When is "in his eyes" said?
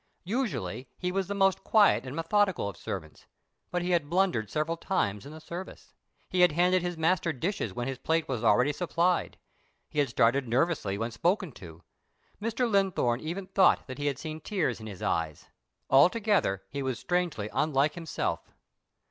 14.79-15.49